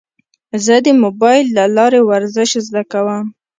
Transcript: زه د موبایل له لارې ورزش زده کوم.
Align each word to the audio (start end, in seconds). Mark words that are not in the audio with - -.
زه 0.65 0.75
د 0.85 0.87
موبایل 1.03 1.45
له 1.57 1.65
لارې 1.75 1.99
ورزش 2.09 2.51
زده 2.67 2.83
کوم. 2.91 3.25